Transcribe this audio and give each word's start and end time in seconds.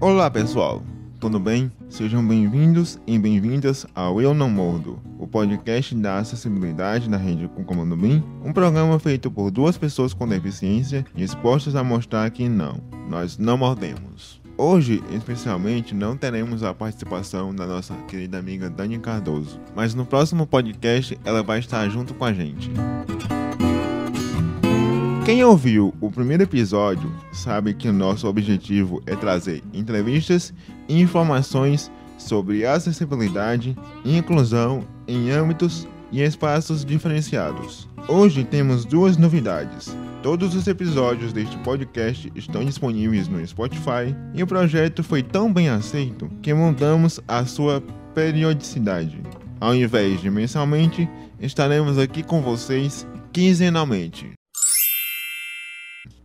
Olá 0.00 0.30
pessoal, 0.30 0.80
tudo 1.18 1.40
bem? 1.40 1.72
Sejam 1.88 2.24
bem-vindos 2.24 3.00
e 3.04 3.18
bem-vindas 3.18 3.84
ao 3.96 4.22
Eu 4.22 4.32
Não 4.32 4.48
Mordo, 4.48 5.00
o 5.18 5.26
podcast 5.26 5.92
da 5.96 6.18
acessibilidade 6.18 7.10
da 7.10 7.16
rede 7.16 7.48
com 7.48 7.64
comando 7.64 7.96
BIM, 7.96 8.22
um 8.44 8.52
programa 8.52 8.96
feito 9.00 9.28
por 9.28 9.50
duas 9.50 9.76
pessoas 9.76 10.14
com 10.14 10.28
deficiência 10.28 11.04
dispostas 11.16 11.74
a 11.74 11.82
mostrar 11.82 12.30
que 12.30 12.48
não, 12.48 12.80
nós 13.08 13.38
não 13.38 13.58
mordemos. 13.58 14.40
Hoje, 14.56 15.02
especialmente, 15.12 15.96
não 15.96 16.16
teremos 16.16 16.62
a 16.62 16.72
participação 16.72 17.52
da 17.52 17.66
nossa 17.66 17.94
querida 18.06 18.38
amiga 18.38 18.70
Dani 18.70 19.00
Cardoso, 19.00 19.58
mas 19.74 19.96
no 19.96 20.06
próximo 20.06 20.46
podcast 20.46 21.18
ela 21.24 21.42
vai 21.42 21.58
estar 21.58 21.88
junto 21.88 22.14
com 22.14 22.24
a 22.24 22.32
gente. 22.32 22.70
Quem 25.28 25.44
ouviu 25.44 25.94
o 26.00 26.10
primeiro 26.10 26.44
episódio 26.44 27.12
sabe 27.32 27.74
que 27.74 27.86
o 27.86 27.92
nosso 27.92 28.26
objetivo 28.26 29.02
é 29.04 29.14
trazer 29.14 29.62
entrevistas 29.74 30.54
e 30.88 30.98
informações 31.02 31.92
sobre 32.16 32.64
acessibilidade 32.64 33.76
e 34.06 34.16
inclusão 34.16 34.88
em 35.06 35.30
âmbitos 35.30 35.86
e 36.10 36.22
espaços 36.22 36.82
diferenciados. 36.82 37.86
Hoje 38.08 38.42
temos 38.42 38.86
duas 38.86 39.18
novidades. 39.18 39.94
Todos 40.22 40.54
os 40.54 40.66
episódios 40.66 41.30
deste 41.30 41.58
podcast 41.58 42.32
estão 42.34 42.64
disponíveis 42.64 43.28
no 43.28 43.46
Spotify 43.46 44.16
e 44.32 44.42
o 44.42 44.46
projeto 44.46 45.04
foi 45.04 45.22
tão 45.22 45.52
bem 45.52 45.68
aceito 45.68 46.26
que 46.40 46.54
mudamos 46.54 47.20
a 47.28 47.44
sua 47.44 47.82
periodicidade. 48.14 49.20
Ao 49.60 49.74
invés 49.74 50.22
de 50.22 50.30
mensalmente, 50.30 51.06
estaremos 51.38 51.98
aqui 51.98 52.22
com 52.22 52.40
vocês 52.40 53.06
quinzenalmente. 53.30 54.37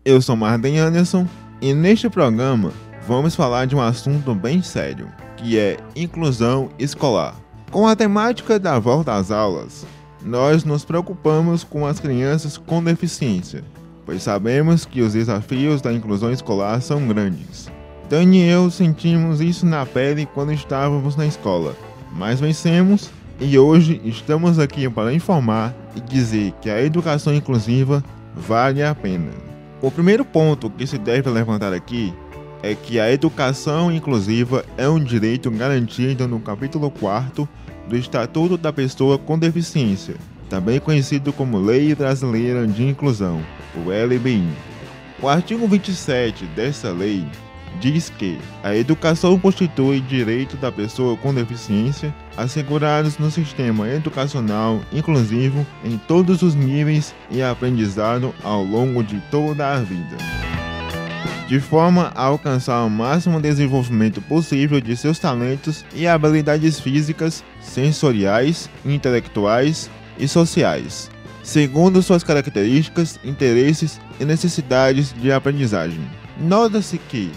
Eu 0.05 0.21
sou 0.21 0.35
Marden 0.35 0.79
Anderson 0.79 1.25
e 1.61 1.73
neste 1.73 2.09
programa 2.09 2.73
vamos 3.07 3.37
falar 3.37 3.65
de 3.65 3.73
um 3.73 3.79
assunto 3.79 4.35
bem 4.35 4.61
sério, 4.61 5.07
que 5.37 5.57
é 5.57 5.77
inclusão 5.95 6.69
escolar. 6.77 7.35
Com 7.71 7.87
a 7.87 7.95
temática 7.95 8.59
da 8.59 8.77
volta 8.77 9.13
às 9.13 9.31
aulas, 9.31 9.85
nós 10.21 10.65
nos 10.65 10.83
preocupamos 10.83 11.63
com 11.63 11.87
as 11.87 12.01
crianças 12.01 12.57
com 12.57 12.83
deficiência, 12.83 13.63
pois 14.05 14.21
sabemos 14.23 14.83
que 14.83 15.01
os 15.01 15.13
desafios 15.13 15.81
da 15.81 15.93
inclusão 15.93 16.33
escolar 16.33 16.81
são 16.81 17.07
grandes. 17.07 17.71
Dani 18.09 18.39
e 18.39 18.49
eu 18.49 18.69
sentimos 18.69 19.39
isso 19.39 19.65
na 19.65 19.85
pele 19.85 20.25
quando 20.25 20.51
estávamos 20.51 21.15
na 21.15 21.25
escola, 21.25 21.77
mas 22.13 22.41
vencemos 22.41 23.09
e 23.39 23.57
hoje 23.57 24.01
estamos 24.03 24.59
aqui 24.59 24.89
para 24.89 25.13
informar 25.13 25.73
e 25.95 26.01
dizer 26.01 26.51
que 26.61 26.69
a 26.69 26.83
educação 26.83 27.33
inclusiva 27.33 28.03
vale 28.35 28.83
a 28.83 28.93
pena. 28.93 29.42
O 29.83 29.91
primeiro 29.91 30.23
ponto 30.23 30.69
que 30.69 30.87
se 30.87 30.97
deve 30.97 31.29
levantar 31.29 31.73
aqui 31.73 32.13
é 32.61 32.73
que 32.73 33.01
a 33.01 33.11
educação 33.11 33.91
inclusiva 33.91 34.63
é 34.77 34.87
um 34.87 34.97
direito 34.97 35.51
garantido 35.51 36.25
no 36.25 36.39
capítulo 36.39 36.89
4 36.89 37.45
do 37.89 37.97
Estatuto 37.97 38.57
da 38.57 38.71
Pessoa 38.71 39.17
com 39.17 39.37
Deficiência, 39.37 40.15
também 40.49 40.79
conhecido 40.79 41.33
como 41.33 41.59
Lei 41.59 41.93
Brasileira 41.93 42.65
de 42.65 42.87
Inclusão, 42.87 43.41
o 43.75 43.89
LBI. 43.91 44.47
O 45.21 45.27
artigo 45.27 45.67
27 45.67 46.45
dessa 46.55 46.89
lei 46.89 47.27
diz 47.81 48.09
que 48.09 48.39
a 48.63 48.73
educação 48.73 49.37
constitui 49.37 49.99
direito 49.99 50.55
da 50.55 50.71
pessoa 50.71 51.17
com 51.17 51.33
deficiência 51.33 52.15
assegurados 52.37 53.17
no 53.17 53.29
sistema 53.29 53.87
educacional 53.89 54.81
inclusivo 54.91 55.65
em 55.83 55.97
todos 55.97 56.41
os 56.41 56.55
níveis 56.55 57.13
e 57.29 57.41
aprendizado 57.41 58.33
ao 58.43 58.63
longo 58.63 59.03
de 59.03 59.21
toda 59.29 59.73
a 59.73 59.77
vida. 59.77 60.17
De 61.47 61.59
forma 61.59 62.11
a 62.15 62.23
alcançar 62.23 62.83
o 62.83 62.89
máximo 62.89 63.39
desenvolvimento 63.39 64.21
possível 64.21 64.79
de 64.79 64.95
seus 64.95 65.19
talentos 65.19 65.85
e 65.93 66.07
habilidades 66.07 66.79
físicas, 66.79 67.43
sensoriais, 67.61 68.69
intelectuais 68.85 69.89
e 70.17 70.27
sociais, 70.27 71.11
segundo 71.43 72.01
suas 72.01 72.23
características, 72.23 73.19
interesses 73.23 73.99
e 74.19 74.25
necessidades 74.25 75.13
de 75.13 75.31
aprendizagem. 75.31 76.01
Nota-se 76.39 76.97
que 76.97 77.31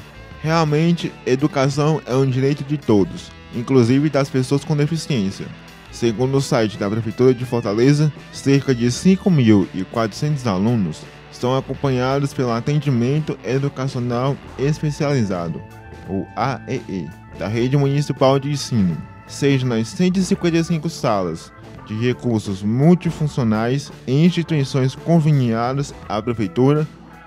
Realmente, 0.46 1.12
educação 1.26 2.00
é 2.06 2.14
um 2.14 2.24
direito 2.24 2.62
de 2.62 2.78
todos, 2.78 3.32
inclusive 3.54 4.10
das 4.10 4.28
pessoas 4.28 4.64
com 4.64 4.76
deficiência. 4.76 5.46
Segundo 5.90 6.36
o 6.36 6.42
site 6.42 6.76
da 6.76 6.90
Prefeitura 6.90 7.32
de 7.32 7.44
Fortaleza, 7.44 8.12
cerca 8.32 8.74
de 8.74 8.86
5.400 8.86 10.46
alunos 10.46 11.02
são 11.32 11.56
acompanhados 11.56 12.32
pelo 12.32 12.52
Atendimento 12.52 13.38
Educacional 13.44 14.36
Especializado, 14.58 15.62
o 16.08 16.26
AEE, 16.36 17.08
da 17.38 17.48
Rede 17.48 17.76
Municipal 17.76 18.38
de 18.38 18.50
Ensino, 18.50 18.96
seja 19.26 19.66
nas 19.66 19.88
155 19.88 20.88
salas 20.88 21.52
de 21.86 21.94
recursos 21.94 22.62
multifuncionais 22.62 23.92
em 24.06 24.24
instituições 24.24 24.94
conveniadas 24.94 25.94
à 26.08 26.20
Prefeitura 26.20 26.86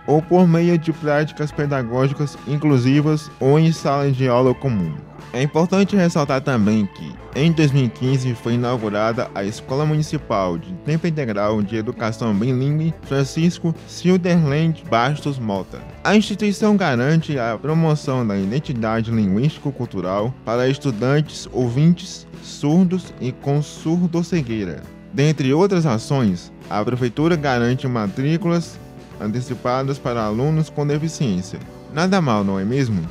ou 0.09 0.24
por 0.24 0.47
meio 0.47 0.75
de 0.75 0.92
práticas 0.92 1.52
pedagógicas 1.52 2.36
inclusivas 2.47 3.30
ou 3.40 3.59
em 3.59 3.72
sala 3.72 4.12
de 4.12 4.28
aula 4.28 4.56
comum. 4.56 4.92
É 5.31 5.44
importante 5.44 5.96
ressaltar 5.96 6.42
também 6.42 6.88
que, 6.88 7.14
em 7.36 7.52
2015, 7.52 8.34
foi 8.34 8.56
inaugurada 8.56 9.30
a 9.36 9.44
Escola 9.44 9.86
Municipal 9.86 10.58
de 10.58 10.74
Tempo 10.84 11.06
Integral 11.06 11.62
de 11.62 11.75
Educação 11.75 12.34
Bilingue 12.34 12.92
Francisco 13.03 13.75
Silderland 13.88 14.84
Bastos 14.90 15.38
Mota. 15.38 15.80
A 16.03 16.16
instituição 16.16 16.75
garante 16.75 17.38
a 17.38 17.56
promoção 17.62 18.25
da 18.25 18.36
identidade 18.36 19.12
linguístico-cultural 19.12 20.34
para 20.44 20.68
estudantes 20.68 21.48
ouvintes 21.53 22.25
surdos 22.42 23.14
e 23.22 23.31
com 23.31 23.62
surdo-cegueira. 23.62 24.81
Dentre 25.14 25.53
outras 25.53 25.86
ações, 25.86 26.52
a 26.68 26.84
Prefeitura 26.84 27.36
garante 27.36 27.88
matrículas 27.88 28.80
antecipadas 29.19 29.97
para 29.97 30.24
alunos 30.24 30.69
com 30.69 30.85
deficiência. 30.85 31.59
Nada 31.94 32.22
mal, 32.22 32.44
não 32.44 32.59
é 32.59 32.63
mesmo? 32.63 33.02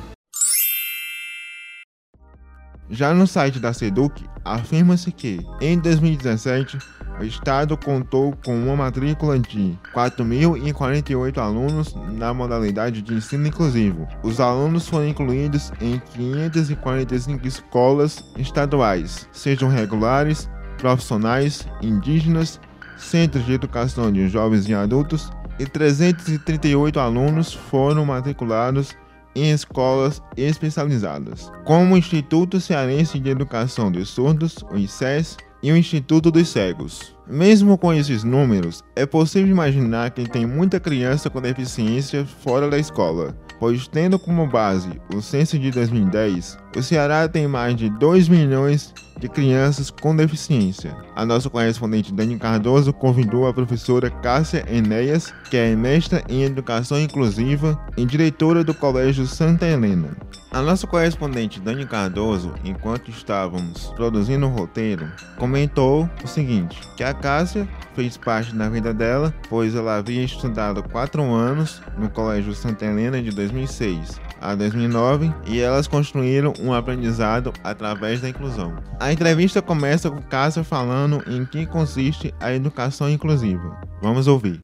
Já 2.89 3.13
no 3.13 3.27
site 3.27 3.59
da 3.59 3.71
SEDUC, 3.71 4.25
afirma-se 4.43 5.11
que, 5.11 5.39
em 5.61 5.77
2017, 5.77 6.79
o 7.19 7.23
Estado 7.23 7.77
contou 7.77 8.35
com 8.43 8.57
uma 8.57 8.75
matrícula 8.75 9.37
de 9.37 9.77
4.048 9.93 11.37
alunos 11.37 11.93
na 12.17 12.33
modalidade 12.33 13.03
de 13.03 13.13
ensino 13.13 13.45
inclusivo. 13.45 14.07
Os 14.23 14.39
alunos 14.39 14.87
foram 14.87 15.07
incluídos 15.07 15.71
em 15.79 16.01
545 16.15 17.45
escolas 17.45 18.23
estaduais, 18.37 19.27
sejam 19.31 19.69
regulares, 19.69 20.49
profissionais, 20.79 21.67
indígenas, 21.83 22.59
centros 22.97 23.45
de 23.45 23.53
educação 23.53 24.11
de 24.11 24.27
jovens 24.29 24.67
e 24.67 24.73
adultos 24.73 25.29
e 25.59 25.65
338 25.65 26.99
alunos 26.99 27.53
foram 27.53 28.05
matriculados 28.05 28.95
em 29.35 29.51
escolas 29.51 30.21
especializadas, 30.35 31.51
como 31.65 31.93
o 31.93 31.97
Instituto 31.97 32.59
Cearense 32.59 33.19
de 33.19 33.29
Educação 33.29 33.91
dos 33.91 34.09
Surdos, 34.09 34.57
o 34.71 34.77
ICES, 34.77 35.37
e 35.61 35.71
o 35.71 35.77
Instituto 35.77 36.31
dos 36.31 36.49
Cegos. 36.49 37.15
Mesmo 37.27 37.77
com 37.77 37.93
esses 37.93 38.23
números, 38.23 38.83
é 38.95 39.05
possível 39.05 39.51
imaginar 39.51 40.11
que 40.11 40.27
tem 40.27 40.45
muita 40.45 40.79
criança 40.79 41.29
com 41.29 41.41
deficiência 41.41 42.25
fora 42.25 42.69
da 42.69 42.77
escola, 42.77 43.35
pois 43.59 43.87
tendo 43.87 44.17
como 44.17 44.47
base 44.47 44.89
o 45.13 45.21
censo 45.21 45.59
de 45.59 45.69
2010, 45.71 46.57
o 46.75 46.81
Ceará 46.81 47.27
tem 47.27 47.47
mais 47.47 47.75
de 47.75 47.89
2 47.89 48.29
milhões 48.29 48.93
de 49.19 49.27
crianças 49.27 49.91
com 49.91 50.15
deficiência. 50.15 50.95
A 51.15 51.25
nossa 51.25 51.49
correspondente 51.49 52.13
Dani 52.13 52.37
Cardoso 52.39 52.93
convidou 52.93 53.47
a 53.47 53.53
professora 53.53 54.09
Cássia 54.09 54.65
Enéas, 54.67 55.33
que 55.49 55.57
é 55.57 55.75
mestra 55.75 56.23
em 56.29 56.43
Educação 56.43 56.99
Inclusiva 56.99 57.79
e 57.97 58.05
diretora 58.05 58.63
do 58.63 58.73
Colégio 58.73 59.27
Santa 59.27 59.67
Helena. 59.67 60.17
A 60.51 60.61
nossa 60.61 60.87
correspondente 60.87 61.59
Dani 61.59 61.85
Cardoso, 61.85 62.55
enquanto 62.63 63.11
estávamos 63.11 63.91
produzindo 63.95 64.47
o 64.47 64.49
roteiro, 64.49 65.07
comentou 65.37 66.09
o 66.23 66.27
seguinte: 66.27 66.79
que 66.97 67.03
a 67.03 67.13
Cássia 67.13 67.67
fez 67.93 68.17
parte 68.17 68.55
da 68.55 68.67
vida 68.67 68.93
dela, 68.93 69.33
pois 69.47 69.75
ela 69.75 69.97
havia 69.97 70.23
estudado 70.23 70.81
quatro 70.81 71.21
anos 71.21 71.81
no 71.97 72.09
Colégio 72.09 72.55
Santa 72.55 72.85
Helena 72.85 73.21
de 73.21 73.29
2006 73.29 74.28
a 74.41 74.55
2009 74.55 75.33
e 75.47 75.59
elas 75.59 75.87
construíram 75.87 76.53
um 76.59 76.73
aprendizado 76.73 77.53
através 77.63 78.21
da 78.21 78.29
inclusão. 78.29 78.77
A 78.99 79.11
entrevista 79.11 79.61
começa 79.61 80.09
com 80.09 80.21
Cássia 80.21 80.63
falando 80.63 81.23
em 81.29 81.45
que 81.45 81.65
consiste 81.65 82.33
a 82.39 82.53
educação 82.53 83.09
inclusiva. 83.09 83.79
Vamos 84.01 84.27
ouvir. 84.27 84.59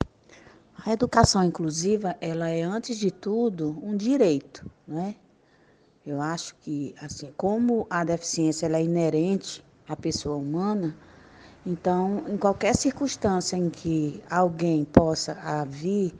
A 0.85 0.93
educação 0.93 1.43
inclusiva, 1.43 2.15
ela 2.21 2.49
é 2.49 2.61
antes 2.61 2.97
de 2.97 3.11
tudo 3.11 3.77
um 3.81 3.97
direito, 3.97 4.69
né? 4.87 5.15
Eu 6.05 6.21
acho 6.21 6.55
que 6.61 6.93
assim, 7.01 7.31
como 7.35 7.87
a 7.89 8.03
deficiência 8.03 8.67
ela 8.67 8.77
é 8.77 8.83
inerente 8.83 9.65
à 9.89 9.95
pessoa 9.95 10.35
humana, 10.35 10.95
então, 11.65 12.23
em 12.27 12.37
qualquer 12.37 12.75
circunstância 12.75 13.57
em 13.57 13.71
que 13.71 14.21
alguém 14.29 14.85
possa 14.85 15.65
vir 15.67 16.13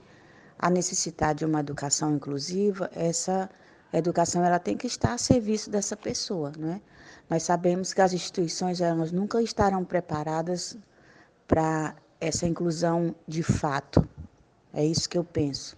a 0.58 0.70
necessidade 0.70 1.40
de 1.40 1.44
uma 1.44 1.60
educação 1.60 2.14
inclusiva, 2.14 2.90
essa 2.94 3.50
educação 3.92 4.44
ela 4.44 4.58
tem 4.58 4.76
que 4.76 4.86
estar 4.86 5.14
a 5.14 5.18
serviço 5.18 5.70
dessa 5.70 5.96
pessoa, 5.96 6.52
não 6.58 6.70
é? 6.70 6.80
Nós 7.28 7.42
sabemos 7.42 7.92
que 7.92 8.00
as 8.00 8.12
instituições 8.12 8.80
elas 8.80 9.10
nunca 9.10 9.42
estarão 9.42 9.84
preparadas 9.84 10.76
para 11.46 11.94
essa 12.20 12.46
inclusão 12.46 13.14
de 13.26 13.42
fato. 13.42 14.06
É 14.72 14.84
isso 14.84 15.08
que 15.08 15.18
eu 15.18 15.24
penso. 15.24 15.76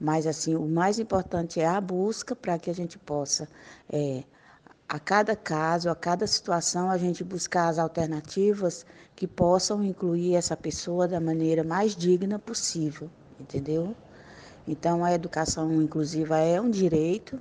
Mas 0.00 0.26
assim, 0.26 0.54
o 0.54 0.66
mais 0.66 0.98
importante 0.98 1.60
é 1.60 1.66
a 1.66 1.80
busca 1.80 2.34
para 2.34 2.58
que 2.58 2.70
a 2.70 2.74
gente 2.74 2.98
possa, 2.98 3.48
é, 3.90 4.22
a 4.88 4.98
cada 4.98 5.34
caso, 5.36 5.90
a 5.90 5.94
cada 5.94 6.26
situação, 6.26 6.90
a 6.90 6.96
gente 6.96 7.22
buscar 7.22 7.68
as 7.68 7.78
alternativas 7.78 8.86
que 9.14 9.26
possam 9.26 9.82
incluir 9.82 10.36
essa 10.36 10.56
pessoa 10.56 11.06
da 11.08 11.20
maneira 11.20 11.64
mais 11.64 11.94
digna 11.96 12.38
possível, 12.38 13.10
entendeu? 13.38 13.94
Então, 14.68 15.02
a 15.02 15.14
educação 15.14 15.72
inclusiva 15.80 16.38
é 16.38 16.60
um 16.60 16.70
direito 16.70 17.40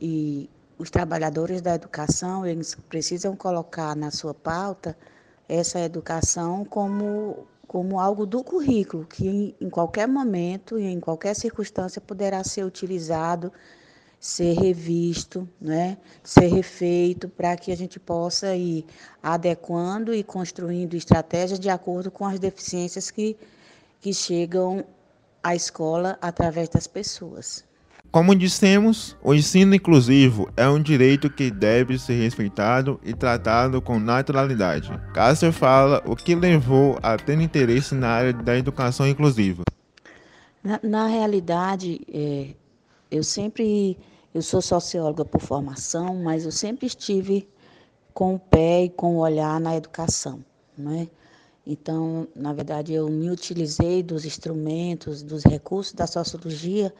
e 0.00 0.50
os 0.76 0.90
trabalhadores 0.90 1.62
da 1.62 1.76
educação, 1.76 2.44
eles 2.44 2.74
precisam 2.88 3.36
colocar 3.36 3.94
na 3.94 4.10
sua 4.10 4.34
pauta 4.34 4.98
essa 5.48 5.78
educação 5.78 6.64
como 6.64 7.46
como 7.68 7.98
algo 7.98 8.26
do 8.26 8.44
currículo, 8.44 9.06
que 9.06 9.54
em 9.58 9.70
qualquer 9.70 10.06
momento 10.06 10.78
e 10.78 10.84
em 10.84 11.00
qualquer 11.00 11.34
circunstância 11.34 12.02
poderá 12.02 12.44
ser 12.44 12.64
utilizado, 12.66 13.50
ser 14.20 14.52
revisto, 14.58 15.48
né? 15.58 15.96
ser 16.22 16.48
refeito, 16.48 17.30
para 17.30 17.56
que 17.56 17.72
a 17.72 17.76
gente 17.76 17.98
possa 17.98 18.54
ir 18.54 18.84
adequando 19.22 20.12
e 20.12 20.22
construindo 20.22 20.94
estratégias 20.94 21.58
de 21.58 21.70
acordo 21.70 22.10
com 22.10 22.26
as 22.26 22.38
deficiências 22.38 23.10
que, 23.10 23.38
que 24.02 24.12
chegam 24.12 24.84
à 25.42 25.54
escola 25.54 26.18
através 26.20 26.68
das 26.68 26.86
pessoas. 26.86 27.64
Como 28.10 28.34
dissemos, 28.34 29.16
o 29.22 29.32
ensino 29.32 29.74
inclusivo 29.74 30.46
é 30.54 30.68
um 30.68 30.82
direito 30.82 31.30
que 31.30 31.50
deve 31.50 31.98
ser 31.98 32.22
respeitado 32.22 33.00
e 33.02 33.14
tratado 33.14 33.80
com 33.80 33.98
naturalidade. 33.98 34.90
Cássio 35.14 35.50
fala 35.50 36.02
o 36.06 36.14
que 36.14 36.34
levou 36.34 36.98
a 37.02 37.16
ter 37.16 37.40
interesse 37.40 37.94
na 37.94 38.08
área 38.08 38.32
da 38.34 38.54
educação 38.54 39.08
inclusiva. 39.08 39.62
Na, 40.62 40.78
na 40.82 41.06
realidade, 41.06 42.02
é, 42.12 42.48
eu 43.10 43.24
sempre, 43.24 43.96
eu 44.34 44.42
sou 44.42 44.60
socióloga 44.60 45.24
por 45.24 45.40
formação, 45.40 46.22
mas 46.22 46.44
eu 46.44 46.52
sempre 46.52 46.86
estive 46.86 47.48
com 48.12 48.34
o 48.34 48.38
pé 48.38 48.84
e 48.84 48.90
com 48.90 49.16
o 49.16 49.20
olhar 49.20 49.58
na 49.58 49.74
educação, 49.74 50.44
né? 50.76 51.08
Então, 51.66 52.26
na 52.34 52.52
verdade, 52.52 52.92
eu 52.92 53.08
me 53.08 53.30
utilizei 53.30 54.02
dos 54.02 54.24
instrumentos, 54.24 55.22
dos 55.22 55.44
recursos 55.44 55.92
da 55.92 56.06
sociologia 56.06 56.92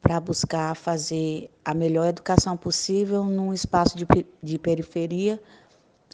para 0.00 0.20
buscar 0.20 0.76
fazer 0.76 1.50
a 1.64 1.74
melhor 1.74 2.06
educação 2.06 2.56
possível 2.56 3.24
num 3.24 3.52
espaço 3.52 3.96
de, 3.96 4.06
de 4.40 4.58
periferia, 4.58 5.42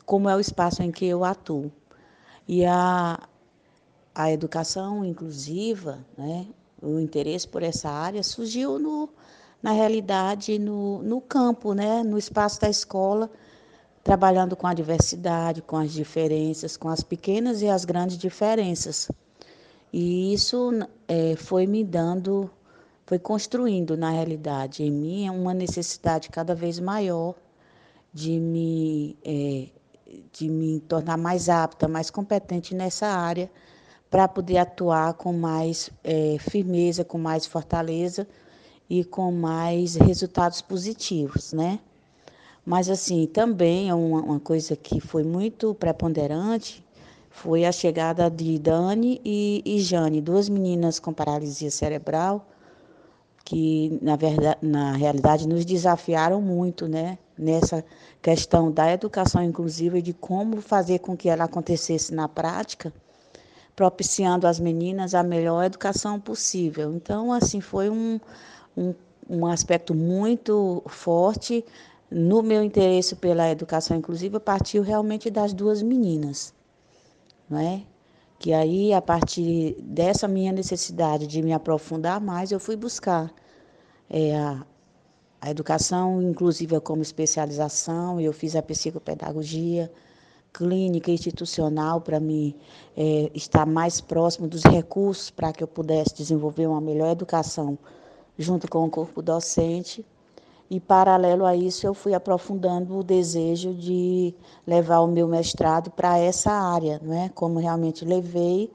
como 0.07 0.29
é 0.29 0.35
o 0.35 0.41
espaço 0.41 0.83
em 0.83 0.91
que 0.91 1.05
eu 1.05 1.23
atuo. 1.23 1.71
E 2.49 2.65
a, 2.65 3.29
a 4.15 4.33
educação 4.33 5.05
inclusiva, 5.05 5.99
né, 6.17 6.47
o 6.81 6.99
interesse 6.99 7.47
por 7.47 7.63
essa 7.63 7.91
área 7.91 8.23
surgiu 8.23 8.79
no, 8.79 9.11
na 9.63 9.73
realidade 9.73 10.59
no, 10.59 11.03
no 11.03 11.21
campo, 11.21 11.75
né, 11.75 12.03
no 12.03 12.17
espaço 12.17 12.61
da 12.61 12.71
escola, 12.71 13.31
trabalhando 14.03 14.57
com 14.57 14.67
a 14.67 14.75
diversidade, 14.75 15.63
com 15.63 15.77
as 15.77 15.93
diferenças, 15.93 16.77
com 16.77 16.89
as 16.89 17.03
pequenas 17.03 17.63
e 17.63 17.69
as 17.69 17.85
grandes 17.85 18.19
diferenças. 18.19 19.11
E 19.93 20.33
isso 20.33 20.71
é, 21.07 21.37
foi 21.37 21.67
me 21.67 21.85
dando 21.85 22.51
foi 23.13 23.19
construindo, 23.19 23.95
na 23.95 24.11
realidade, 24.11 24.83
em 24.83 24.91
mim 24.91 25.29
uma 25.29 25.53
necessidade 25.53 26.31
cada 26.31 26.55
vez 26.55 26.81
maior 26.81 27.35
de 28.11 28.39
me, 28.39 29.19
é, 29.23 29.69
de 30.33 30.49
me 30.49 30.81
tornar 30.81 31.19
mais 31.19 31.49
apta, 31.51 31.87
mais 31.87 32.11
competente 32.11 32.75
nessa 32.75 33.07
área, 33.07 33.51
para 34.11 34.27
poder 34.29 34.57
atuar 34.57 35.13
com 35.15 35.33
mais 35.33 35.91
é, 36.03 36.37
firmeza, 36.39 37.05
com 37.05 37.19
mais 37.19 37.45
fortaleza 37.45 38.27
e 38.89 39.05
com 39.05 39.33
mais 39.33 39.97
resultados 39.97 40.63
positivos, 40.63 41.53
né? 41.53 41.81
Mas, 42.65 42.89
assim, 42.89 43.27
também 43.27 43.91
é 43.91 43.95
uma, 43.95 44.21
uma 44.21 44.41
coisa 44.41 44.77
que 44.77 45.01
foi 45.01 45.25
muito 45.25 45.75
preponderante 45.75 46.85
foi 47.33 47.65
a 47.65 47.73
chegada 47.73 48.31
de 48.31 48.59
Dani 48.59 49.21
e, 49.25 49.63
e 49.65 49.81
Jane, 49.81 50.21
duas 50.21 50.49
meninas 50.49 50.99
com 50.99 51.13
paralisia 51.13 51.71
cerebral, 51.71 52.47
que 53.45 53.99
na 54.03 54.17
verdade, 54.17 54.59
na 54.63 54.93
realidade 54.93 55.49
nos 55.49 55.65
desafiaram 55.65 56.41
muito, 56.41 56.87
né, 56.87 57.19
nessa 57.37 57.85
questão 58.21 58.71
da 58.71 58.93
educação 58.93 59.43
inclusiva 59.43 59.99
e 59.99 60.03
de 60.03 60.13
como 60.13 60.61
fazer 60.61 60.99
com 61.01 61.17
que 61.17 61.29
ela 61.29 61.45
acontecesse 61.45 62.15
na 62.15 62.29
prática, 62.29 62.93
propiciando 63.75 64.47
às 64.47 64.61
meninas 64.61 65.15
a 65.15 65.23
melhor 65.23 65.65
educação 65.65 66.21
possível. 66.21 66.93
Então, 66.93 67.33
assim, 67.33 67.61
foi 67.61 67.89
um, 67.89 68.21
um, 68.77 68.95
um 69.29 69.47
aspecto 69.47 69.95
muito 69.95 70.83
forte 70.87 71.65
no 72.13 72.43
meu 72.43 72.63
interesse 72.63 73.17
pela 73.17 73.51
educação 73.51 73.97
inclusiva 73.97 74.39
partiu 74.39 74.83
realmente 74.83 75.31
das 75.31 75.53
duas 75.53 75.83
meninas, 75.83 76.55
não 77.49 77.59
é? 77.59 77.83
que 78.43 78.53
aí, 78.53 78.93
a 78.93 79.01
partir 79.01 79.77
dessa 79.81 80.27
minha 80.27 80.51
necessidade 80.51 81.29
de 81.29 81.41
me 81.41 81.53
aprofundar 81.53 82.21
mais, 82.21 82.51
eu 82.51 82.59
fui 82.59 82.75
buscar 82.75 83.33
é, 84.11 84.37
a, 84.37 84.67
a 85.41 85.49
educação 85.49 86.21
inclusiva 86.21 86.81
como 86.81 87.03
especialização, 87.03 88.21
eu 88.21 88.33
fiz 88.33 88.57
a 88.57 88.63
psicopedagogia 88.63 89.93
clínica 90.53 91.13
institucional 91.13 92.01
para 92.01 92.19
me 92.19 92.57
é, 92.97 93.31
estar 93.33 93.65
mais 93.65 94.01
próximo 94.01 94.49
dos 94.49 94.65
recursos 94.65 95.31
para 95.31 95.53
que 95.53 95.63
eu 95.63 95.69
pudesse 95.69 96.13
desenvolver 96.17 96.67
uma 96.67 96.81
melhor 96.81 97.13
educação 97.13 97.79
junto 98.37 98.69
com 98.69 98.85
o 98.85 98.91
corpo 98.91 99.23
docente. 99.23 100.05
E, 100.73 100.81
paralelo 100.81 101.45
a 101.45 101.55
isso, 101.55 101.87
eu 101.87 101.93
fui 101.93 102.15
aprofundando 102.15 102.97
o 102.97 103.05
desejo 103.05 103.75
de 103.75 104.35
levar 104.67 105.01
o 105.01 105.07
meu 105.07 105.29
mestrado 105.29 105.91
para 105.91 106.17
essa 106.17 106.51
área, 106.51 106.99
não 107.05 107.13
é? 107.13 107.29
Como 107.29 107.59
realmente 107.59 108.07
levei 108.07 108.73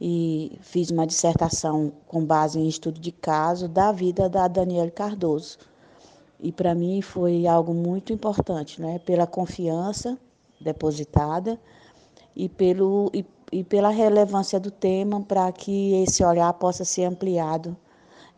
e 0.00 0.58
fiz 0.62 0.90
uma 0.90 1.06
dissertação 1.06 1.92
com 2.06 2.24
base 2.24 2.58
em 2.58 2.66
estudo 2.66 2.98
de 2.98 3.12
caso 3.12 3.68
da 3.68 3.92
vida 3.92 4.30
da 4.30 4.48
Daniela 4.48 4.90
Cardoso. 4.90 5.58
E 6.40 6.50
para 6.50 6.74
mim 6.74 7.02
foi 7.02 7.46
algo 7.46 7.74
muito 7.74 8.14
importante, 8.14 8.80
né? 8.80 8.98
Pela 9.00 9.26
confiança 9.26 10.18
depositada 10.58 11.60
e 12.34 12.48
pelo 12.48 13.10
e, 13.12 13.26
e 13.52 13.62
pela 13.62 13.90
relevância 13.90 14.58
do 14.58 14.70
tema 14.70 15.20
para 15.20 15.52
que 15.52 16.02
esse 16.02 16.24
olhar 16.24 16.50
possa 16.54 16.82
ser 16.82 17.04
ampliado 17.04 17.76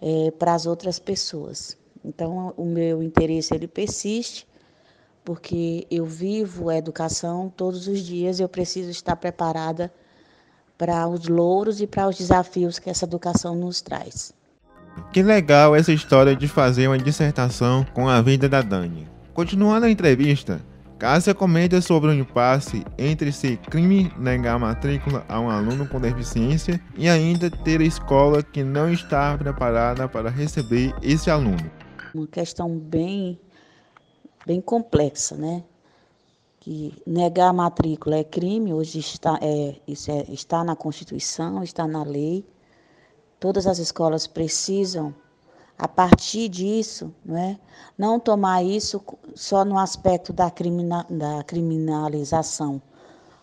é, 0.01 0.33
para 0.33 0.53
as 0.55 0.67
outras 0.67 0.99
pessoas. 0.99 1.81
Então, 2.05 2.53
o 2.57 2.65
meu 2.65 3.03
interesse 3.03 3.55
ele 3.55 3.69
persiste, 3.69 4.47
porque 5.25 5.87
eu 5.91 6.05
vivo 6.05 6.69
a 6.69 6.77
educação 6.77 7.53
todos 7.57 7.87
os 7.87 8.01
dias, 8.01 8.41
eu 8.41 8.49
preciso 8.49 8.91
estar 8.91 9.15
preparada 9.17 9.93
para 10.77 11.07
os 11.07 11.29
louros 11.29 11.81
e 11.81 11.87
para 11.87 12.09
os 12.09 12.19
desafios 12.19 12.79
que 12.79 12.91
essa 12.91 13.05
educação 13.05 13.55
nos 13.55 13.81
traz. 13.81 14.35
Que 15.13 15.23
legal 15.23 15.77
essa 15.77 15.93
história 15.93 16.35
de 16.35 16.49
fazer 16.49 16.89
uma 16.89 16.99
dissertação 16.99 17.87
com 17.95 18.09
a 18.09 18.21
vida 18.21 18.49
da 18.49 18.61
Dani. 18.61 19.09
Continuando 19.33 19.87
a 19.87 19.91
entrevista, 19.91 20.61
Cássia 20.99 21.35
comenta 21.35 21.81
sobre 21.81 22.11
o 22.11 22.15
impasse 22.15 22.85
entre 22.99 23.33
ser 23.33 23.57
crime 23.57 24.13
negar 24.19 24.59
matrícula 24.59 25.25
a 25.29 25.41
um 25.41 25.51
aluno 25.51 25.87
com 25.89 26.01
deficiência 26.01 26.81
e 26.97 27.09
ainda 27.09 27.51
ter 27.51 27.81
a 27.81 27.85
escola 27.85 28.43
que 28.43 28.63
não 28.63 28.93
está 28.93 29.37
preparada 29.39 30.09
para 30.09 30.31
receber 30.31 30.95
esse 31.03 31.31
aluno 31.31 31.82
uma 32.14 32.26
questão 32.26 32.78
bem, 32.78 33.38
bem 34.47 34.61
complexa, 34.61 35.37
né? 35.37 35.64
Que 36.61 36.95
negar 37.07 37.49
a 37.49 37.52
matrícula 37.52 38.16
é 38.16 38.25
crime, 38.25 38.73
hoje 38.73 38.99
está, 38.99 39.38
é, 39.42 39.76
isso 39.87 40.11
é, 40.11 40.25
está 40.28 40.62
na 40.62 40.76
Constituição, 40.76 41.62
está 41.62 41.87
na 41.87 42.04
lei. 42.04 42.45
Todas 43.40 43.66
as 43.66 43.78
escolas 43.78 44.26
precisam, 44.26 45.14
a 45.76 45.88
partir 45.88 46.49
disso, 46.49 47.12
não, 47.25 47.37
é? 47.37 47.59
não 47.99 48.21
tomar 48.21 48.62
isso 48.62 49.02
só 49.35 49.64
no 49.64 49.78
aspecto 49.78 50.33
da, 50.33 50.50
crimina, 50.50 51.04
da 51.11 51.42
criminalização, 51.42 52.81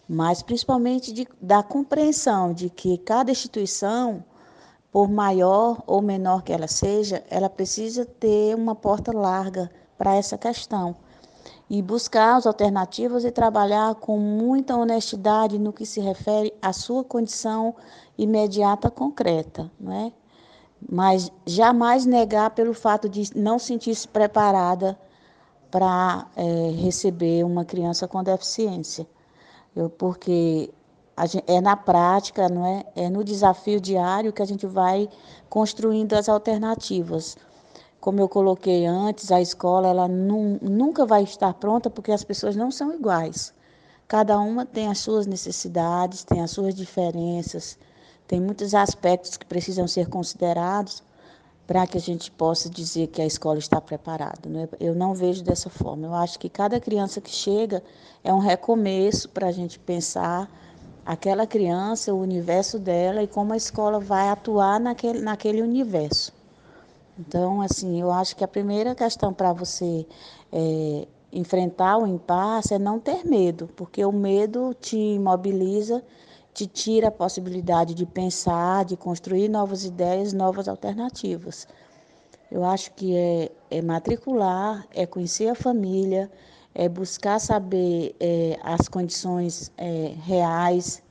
mas 0.07 0.41
principalmente 0.41 1.11
de, 1.11 1.27
da 1.41 1.61
compreensão 1.61 2.53
de 2.53 2.69
que 2.69 2.97
cada 2.99 3.31
instituição 3.31 4.23
por 4.91 5.07
maior 5.09 5.81
ou 5.85 6.01
menor 6.01 6.43
que 6.43 6.51
ela 6.51 6.67
seja, 6.67 7.23
ela 7.29 7.49
precisa 7.49 8.05
ter 8.05 8.55
uma 8.55 8.75
porta 8.75 9.11
larga 9.15 9.69
para 9.97 10.15
essa 10.15 10.37
questão 10.37 10.95
e 11.69 11.81
buscar 11.81 12.35
as 12.35 12.47
alternativas 12.47 13.23
e 13.23 13.31
trabalhar 13.31 13.93
com 13.95 14.17
muita 14.17 14.75
honestidade 14.75 15.59
no 15.59 15.71
que 15.71 15.85
se 15.85 15.99
refere 15.99 16.53
à 16.61 16.73
sua 16.73 17.03
condição 17.03 17.75
imediata 18.17 18.89
concreta, 18.89 19.69
não 19.79 19.93
é? 19.93 20.11
mas 20.87 21.31
jamais 21.45 22.05
negar 22.05 22.51
pelo 22.51 22.73
fato 22.73 23.09
de 23.09 23.37
não 23.37 23.59
sentir-se 23.59 24.07
preparada 24.07 24.97
para 25.69 26.27
é, 26.35 26.71
receber 26.71 27.43
uma 27.43 27.65
criança 27.65 28.07
com 28.07 28.23
deficiência. 28.23 29.05
Eu, 29.75 29.89
porque 29.89 30.71
gente, 31.25 31.43
é 31.47 31.59
na 31.59 31.75
prática, 31.75 32.47
não 32.47 32.65
é? 32.65 32.85
É 32.95 33.09
no 33.09 33.23
desafio 33.23 33.79
diário 33.79 34.33
que 34.33 34.41
a 34.41 34.45
gente 34.45 34.65
vai 34.65 35.09
construindo 35.49 36.13
as 36.13 36.29
alternativas. 36.29 37.37
Como 37.99 38.21
eu 38.21 38.29
coloquei 38.29 38.85
antes, 38.85 39.31
a 39.31 39.41
escola 39.41 39.87
ela 39.87 40.07
nunca 40.07 41.05
vai 41.05 41.23
estar 41.23 41.53
pronta 41.55 41.89
porque 41.89 42.11
as 42.11 42.23
pessoas 42.23 42.55
não 42.55 42.71
são 42.71 42.93
iguais. 42.93 43.53
Cada 44.07 44.39
uma 44.39 44.65
tem 44.65 44.87
as 44.87 44.99
suas 44.99 45.27
necessidades, 45.27 46.23
tem 46.23 46.41
as 46.41 46.51
suas 46.51 46.73
diferenças, 46.73 47.77
tem 48.27 48.39
muitos 48.39 48.73
aspectos 48.73 49.37
que 49.37 49.45
precisam 49.45 49.87
ser 49.87 50.07
considerados 50.07 51.03
para 51.67 51.85
que 51.85 51.97
a 51.97 52.01
gente 52.01 52.31
possa 52.31 52.67
dizer 52.67 53.07
que 53.07 53.21
a 53.21 53.25
escola 53.27 53.59
está 53.59 53.79
preparada. 53.79 54.49
Né? 54.49 54.67
Eu 54.79 54.95
não 54.95 55.13
vejo 55.13 55.43
dessa 55.43 55.69
forma. 55.69 56.07
Eu 56.07 56.15
acho 56.15 56.39
que 56.39 56.49
cada 56.49 56.79
criança 56.79 57.21
que 57.21 57.29
chega 57.29 57.83
é 58.23 58.33
um 58.33 58.39
recomeço 58.39 59.29
para 59.29 59.47
a 59.47 59.51
gente 59.51 59.77
pensar 59.77 60.49
aquela 61.09 61.47
criança, 61.47 62.13
o 62.13 62.21
universo 62.21 62.77
dela 62.77 63.23
e 63.23 63.27
como 63.27 63.51
a 63.53 63.57
escola 63.57 63.99
vai 63.99 64.29
atuar 64.29 64.79
naquele, 64.79 65.19
naquele 65.19 65.59
universo. 65.59 66.31
Então, 67.17 67.63
assim, 67.63 67.99
eu 67.99 68.11
acho 68.11 68.35
que 68.35 68.43
a 68.43 68.47
primeira 68.47 68.93
questão 68.93 69.33
para 69.33 69.51
você 69.51 70.05
é, 70.53 71.07
enfrentar 71.33 71.97
o 71.97 72.05
impasse 72.05 72.75
é 72.75 72.77
não 72.77 72.99
ter 72.99 73.25
medo, 73.25 73.67
porque 73.75 74.05
o 74.05 74.11
medo 74.11 74.71
te 74.79 74.97
imobiliza, 74.97 76.03
te 76.53 76.67
tira 76.67 77.07
a 77.07 77.11
possibilidade 77.11 77.95
de 77.95 78.05
pensar, 78.05 78.85
de 78.85 78.95
construir 78.95 79.49
novas 79.49 79.85
ideias, 79.85 80.31
novas 80.31 80.67
alternativas. 80.67 81.67
Eu 82.51 82.63
acho 82.63 82.91
que 82.91 83.15
é, 83.15 83.51
é 83.71 83.81
matricular, 83.81 84.85
é 84.93 85.07
conhecer 85.07 85.49
a 85.49 85.55
família, 85.55 86.29
é 86.73 86.87
buscar 86.87 87.39
saber 87.39 88.15
é, 88.19 88.57
as 88.63 88.87
condições 88.87 89.71
é, 89.77 90.13
reais 90.23 91.01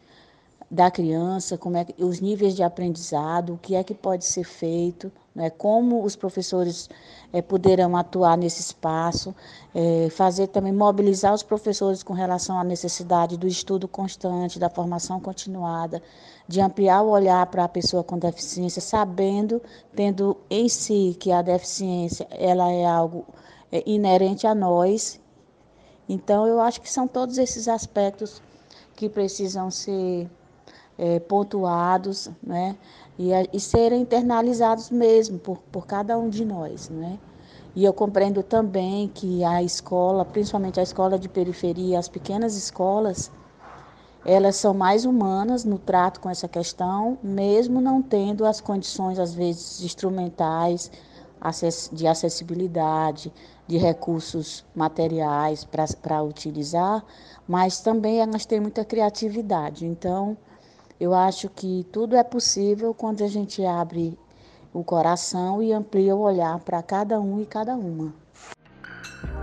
da 0.70 0.90
criança, 0.90 1.56
como 1.56 1.76
é 1.78 1.86
os 1.98 2.20
níveis 2.20 2.54
de 2.54 2.62
aprendizado, 2.62 3.54
o 3.54 3.58
que 3.58 3.74
é 3.74 3.82
que 3.82 3.94
pode 3.94 4.24
ser 4.24 4.44
feito, 4.44 5.10
né, 5.34 5.48
como 5.48 6.04
os 6.04 6.14
professores 6.14 6.90
é, 7.32 7.40
poderão 7.40 7.96
atuar 7.96 8.36
nesse 8.36 8.60
espaço, 8.60 9.34
é, 9.74 10.08
fazer 10.10 10.48
também 10.48 10.72
mobilizar 10.72 11.32
os 11.32 11.42
professores 11.42 12.02
com 12.02 12.12
relação 12.12 12.58
à 12.58 12.64
necessidade 12.64 13.38
do 13.38 13.46
estudo 13.46 13.88
constante, 13.88 14.58
da 14.58 14.68
formação 14.68 15.20
continuada, 15.20 16.02
de 16.46 16.60
ampliar 16.60 17.02
o 17.02 17.10
olhar 17.10 17.46
para 17.46 17.64
a 17.64 17.68
pessoa 17.68 18.04
com 18.04 18.18
deficiência, 18.18 18.82
sabendo, 18.82 19.62
tendo 19.94 20.36
em 20.50 20.68
si 20.68 21.16
que 21.18 21.32
a 21.32 21.40
deficiência 21.40 22.26
ela 22.30 22.70
é 22.70 22.84
algo 22.84 23.24
é, 23.72 23.82
inerente 23.86 24.46
a 24.46 24.54
nós. 24.54 25.20
Então, 26.08 26.46
eu 26.46 26.60
acho 26.60 26.80
que 26.80 26.90
são 26.90 27.06
todos 27.06 27.36
esses 27.38 27.68
aspectos 27.68 28.40
que 28.96 29.08
precisam 29.08 29.70
ser 29.70 30.28
é, 30.96 31.20
pontuados, 31.20 32.30
né? 32.42 32.76
E, 33.18 33.30
e 33.52 33.60
serem 33.60 34.02
internalizados 34.02 34.90
mesmo 34.90 35.38
por, 35.38 35.58
por 35.70 35.86
cada 35.86 36.16
um 36.18 36.28
de 36.28 36.44
nós, 36.44 36.88
né? 36.88 37.18
E 37.76 37.84
eu 37.84 37.92
compreendo 37.92 38.42
também 38.42 39.08
que 39.08 39.44
a 39.44 39.62
escola, 39.62 40.24
principalmente 40.24 40.80
a 40.80 40.82
escola 40.82 41.18
de 41.18 41.28
periferia, 41.28 41.98
as 41.98 42.08
pequenas 42.08 42.56
escolas, 42.56 43.30
elas 44.24 44.56
são 44.56 44.74
mais 44.74 45.04
humanas 45.04 45.64
no 45.64 45.78
trato 45.78 46.20
com 46.20 46.28
essa 46.28 46.48
questão, 46.48 47.18
mesmo 47.22 47.80
não 47.80 48.02
tendo 48.02 48.44
as 48.44 48.60
condições, 48.60 49.18
às 49.18 49.32
vezes, 49.32 49.80
instrumentais, 49.82 50.90
de 51.92 52.06
acessibilidade, 52.06 53.32
de 53.68 53.76
recursos 53.76 54.64
materiais 54.74 55.68
para 56.00 56.22
utilizar, 56.22 57.04
mas 57.46 57.80
também 57.80 58.20
elas 58.20 58.46
têm 58.46 58.60
muita 58.60 58.82
criatividade. 58.82 59.84
Então, 59.84 60.36
eu 60.98 61.14
acho 61.14 61.50
que 61.50 61.86
tudo 61.92 62.16
é 62.16 62.24
possível 62.24 62.94
quando 62.94 63.22
a 63.22 63.28
gente 63.28 63.64
abre 63.64 64.18
o 64.72 64.82
coração 64.82 65.62
e 65.62 65.72
amplia 65.72 66.16
o 66.16 66.20
olhar 66.20 66.58
para 66.60 66.82
cada 66.82 67.20
um 67.20 67.40
e 67.42 67.46
cada 67.46 67.74
uma. 67.74 68.12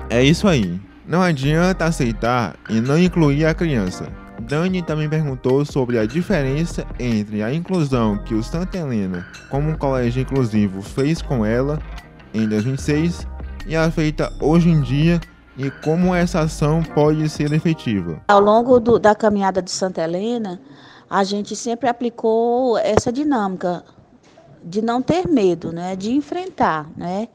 É 0.10 0.24
isso 0.24 0.48
aí. 0.48 0.82
Não 1.08 1.22
adianta 1.22 1.86
aceitar 1.86 2.58
e 2.68 2.82
não 2.82 2.98
incluir 2.98 3.46
a 3.46 3.54
criança. 3.54 4.12
Dani 4.42 4.82
também 4.82 5.08
perguntou 5.08 5.64
sobre 5.64 6.00
a 6.00 6.06
diferença 6.06 6.86
entre 7.00 7.44
a 7.44 7.54
inclusão 7.54 8.18
que 8.18 8.34
o 8.34 8.44
Santa 8.44 8.78
Helena, 8.78 9.26
como 9.50 9.70
um 9.70 9.78
colégio 9.78 10.24
inclusivo, 10.24 10.82
fez 10.82 11.22
com 11.22 11.46
ela 11.46 11.80
em 12.34 12.48
2006 12.48 13.28
e 13.66 13.76
a 13.76 13.90
feita 13.90 14.32
hoje 14.40 14.70
em 14.70 14.82
dia 14.82 15.20
e 15.58 15.72
como 15.72 16.14
essa 16.14 16.42
ação 16.42 16.84
pode 16.84 17.28
ser 17.30 17.52
efetiva. 17.54 18.22
Ao 18.28 18.40
longo 18.40 18.80
do, 18.80 19.00
da 19.00 19.16
caminhada 19.16 19.62
de 19.62 19.72
Santa 19.72 20.04
Helena, 20.04 20.62
a 21.10 21.24
gente 21.24 21.56
sempre 21.56 21.90
aplicou 21.90 22.78
essa 22.78 23.12
dinâmica 23.12 23.84
de 24.64 24.82
não 24.82 25.02
ter 25.02 25.28
medo, 25.28 25.72
né? 25.72 25.96
de 25.96 26.12
enfrentar, 26.12 26.90
né? 26.96 27.30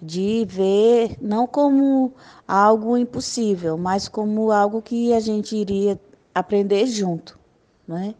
de 0.00 0.46
ver 0.48 1.16
não 1.20 1.46
como 1.46 2.12
algo 2.46 2.96
impossível, 2.96 3.76
mas 3.76 4.08
como 4.08 4.52
algo 4.52 4.80
que 4.80 5.12
a 5.12 5.20
gente 5.20 5.56
iria 5.56 6.00
aprender 6.34 6.86
junto. 6.86 7.38
Né? 7.86 8.14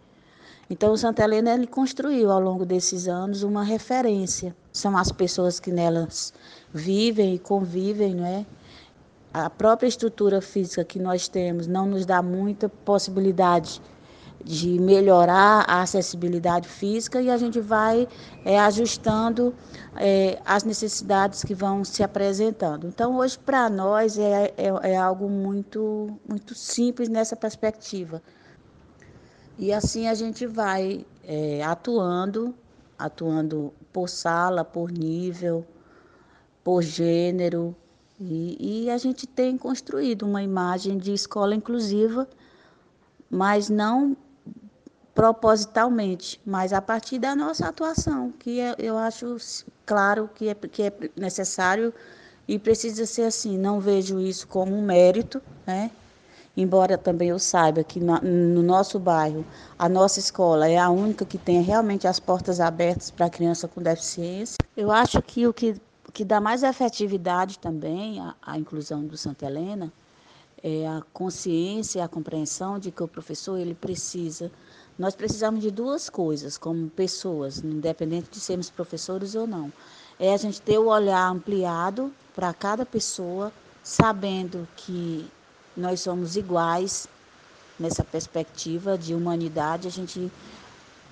Então, 0.71 0.93
o 0.93 0.99
Santa 0.99 1.25
Helena 1.25 1.55
ele 1.55 1.67
construiu 1.67 2.31
ao 2.31 2.41
longo 2.41 2.67
desses 2.67 3.09
anos 3.09 3.43
uma 3.43 3.65
referência. 3.65 4.55
São 4.71 4.97
as 4.97 5.11
pessoas 5.11 5.59
que 5.59 5.73
nelas 5.73 6.33
vivem 6.73 7.35
e 7.35 7.39
convivem, 7.39 8.15
né? 8.15 8.45
A 9.33 9.49
própria 9.49 9.89
estrutura 9.89 10.41
física 10.41 10.85
que 10.85 10.99
nós 10.99 11.29
temos 11.29 11.67
não 11.67 11.87
nos 11.87 12.05
dá 12.05 12.23
muita 12.23 12.69
possibilidade 12.69 13.81
de 14.45 14.79
melhorar 14.79 15.65
a 15.67 15.83
acessibilidade 15.83 16.69
física 16.69 17.21
e 17.21 17.31
a 17.31 17.37
gente 17.37 17.61
vai 17.61 18.07
é, 18.45 18.59
ajustando 18.59 19.55
é, 19.97 20.39
as 20.45 20.65
necessidades 20.65 21.43
que 21.43 21.55
vão 21.55 21.85
se 21.85 22.03
apresentando. 22.03 22.87
Então, 22.87 23.17
hoje, 23.17 23.39
para 23.39 23.69
nós, 23.69 24.19
é, 24.19 24.55
é, 24.57 24.93
é, 24.93 24.97
algo 24.97 25.29
muito, 25.29 26.19
muito 26.27 26.55
simples 26.55 27.09
nessa 27.09 27.37
perspectiva. 27.37 28.23
E 29.59 29.73
assim 29.73 30.07
a 30.07 30.15
gente 30.15 30.47
vai 30.47 31.05
é, 31.25 31.63
atuando, 31.65 32.55
atuando 32.99 33.73
por 33.93 34.09
sala, 34.09 34.65
por 34.65 34.91
nível, 34.91 35.67
por 36.63 36.83
gênero, 36.83 37.75
e, 38.21 38.85
e 38.85 38.91
a 38.91 38.99
gente 38.99 39.27
tem 39.27 39.57
construído 39.57 40.23
uma 40.23 40.43
imagem 40.43 40.99
de 40.99 41.13
escola 41.13 41.55
inclusiva, 41.55 42.29
mas 43.31 43.69
não 43.69 44.17
propositalmente, 45.15 46.41
mas 46.47 46.73
a 46.73 46.81
partir 46.81 47.19
da 47.19 47.35
nossa 47.35 47.67
atuação, 47.67 48.33
que 48.39 48.61
é, 48.61 48.77
eu 48.79 48.97
acho 48.97 49.37
claro 49.85 50.31
que 50.33 50.49
é, 50.49 50.55
que 50.55 50.83
é 50.85 50.93
necessário 51.17 51.93
e 52.47 52.59
precisa 52.59 53.05
ser 53.05 53.23
assim. 53.23 53.59
Não 53.59 53.81
vejo 53.81 54.21
isso 54.21 54.47
como 54.47 54.77
um 54.77 54.83
mérito, 54.83 55.43
né? 55.67 55.91
Embora 56.61 56.99
também 56.99 57.29
eu 57.29 57.39
saiba 57.39 57.83
que 57.85 58.01
no 58.01 58.63
nosso 58.63 58.99
bairro, 58.99 59.45
a 59.79 59.89
nossa 59.89 60.19
escola 60.19 60.69
é 60.69 60.77
a 60.77 60.91
única 60.91 61.25
que 61.25 61.39
tem 61.39 61.63
realmente 61.63 62.07
as 62.07 62.19
portas 62.19 62.61
abertas 62.61 63.11
para 63.11 63.31
criança 63.31 63.69
com 63.69 63.81
deficiência. 63.81 64.57
Eu 64.77 64.91
acho 64.91 65.23
que 65.23 65.47
o 65.47 65.53
que, 65.53 65.77
que 66.13 66.25
dá 66.25 66.41
mais 66.41 66.63
efetividade 66.63 67.59
também 67.59 68.21
à, 68.21 68.35
à 68.43 68.59
inclusão 68.59 69.05
do 69.05 69.17
Santa 69.17 69.47
Helena 69.47 69.93
é 70.63 70.87
a 70.87 71.03
consciência, 71.13 72.05
a 72.05 72.09
compreensão 72.09 72.79
de 72.79 72.91
que 72.91 73.03
o 73.03 73.09
professor 73.09 73.57
ele 73.59 73.75
precisa 73.75 74.51
nós 74.99 75.15
precisamos 75.15 75.63
de 75.63 75.71
duas 75.71 76.11
coisas 76.11 76.59
como 76.59 76.91
pessoas, 76.91 77.59
independente 77.59 78.31
de 78.33 78.41
sermos 78.41 78.69
professores 78.69 79.37
ou 79.37 79.47
não. 79.47 79.73
É 80.19 80.35
a 80.35 80.37
gente 80.37 80.61
ter 80.61 80.77
o 80.77 80.89
olhar 80.89 81.31
ampliado 81.31 82.13
para 82.35 82.53
cada 82.53 82.85
pessoa, 82.85 83.53
sabendo 83.81 84.67
que 84.77 85.25
nós 85.79 86.01
somos 86.01 86.37
iguais 86.37 87.09
nessa 87.79 88.03
perspectiva 88.03 88.99
de 88.99 89.15
humanidade. 89.15 89.87
A 89.87 89.91
gente 89.91 90.31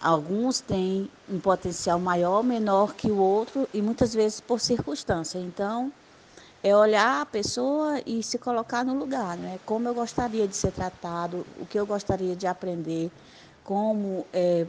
alguns 0.00 0.60
têm 0.60 1.08
um 1.28 1.38
potencial 1.38 1.98
maior, 1.98 2.42
menor 2.42 2.94
que 2.94 3.10
o 3.10 3.16
outro 3.16 3.68
e 3.72 3.80
muitas 3.80 4.12
vezes 4.12 4.40
por 4.40 4.60
circunstância. 4.60 5.38
Então, 5.38 5.92
é 6.62 6.76
olhar 6.76 7.22
a 7.22 7.26
pessoa 7.26 8.00
e 8.04 8.22
se 8.22 8.38
colocar 8.38 8.84
no 8.84 8.98
lugar, 8.98 9.36
né? 9.36 9.58
Como 9.64 9.88
eu 9.88 9.94
gostaria 9.94 10.48
de 10.48 10.56
ser 10.56 10.72
tratado, 10.72 11.46
o 11.60 11.66
que 11.66 11.78
eu 11.78 11.86
gostaria 11.86 12.34
de 12.34 12.46
aprender 12.46 13.10
como 13.62 14.26
é, 14.32 14.66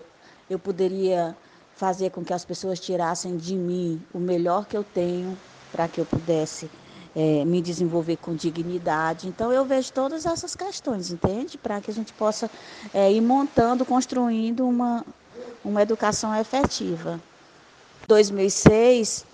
eu 0.49 0.59
poderia 0.59 1.35
fazer 1.75 2.09
com 2.11 2.23
que 2.23 2.33
as 2.33 2.45
pessoas 2.45 2.79
tirassem 2.79 3.37
de 3.37 3.55
mim 3.55 4.01
o 4.13 4.19
melhor 4.19 4.65
que 4.65 4.77
eu 4.77 4.83
tenho 4.83 5.37
para 5.71 5.87
que 5.87 5.99
eu 5.99 6.05
pudesse 6.05 6.69
é, 7.17 7.43
me 7.43 7.63
desenvolver 7.63 8.17
com 8.17 8.35
dignidade. 8.35 9.27
Então, 9.27 9.51
eu 9.51 9.65
vejo 9.65 9.91
todas 9.91 10.23
essas 10.23 10.55
questões, 10.55 11.09
entende? 11.09 11.57
Para 11.57 11.81
que 11.81 11.89
a 11.89 11.93
gente 11.93 12.13
possa 12.13 12.47
é, 12.93 13.11
ir 13.11 13.21
montando, 13.21 13.83
construindo 13.83 14.67
uma, 14.67 15.03
uma 15.65 15.81
educação 15.81 16.35
efetiva. 16.35 17.19
2006, 18.07 19.25